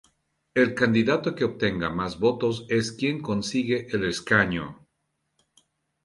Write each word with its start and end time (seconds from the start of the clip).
El 0.55 0.73
candidato 0.73 1.35
que 1.35 1.43
obtenga 1.43 1.91
más 1.91 2.17
votos 2.19 2.65
es 2.69 2.91
quien 2.91 3.21
consigue 3.21 3.85
el 3.91 4.05
escaño. 4.05 4.87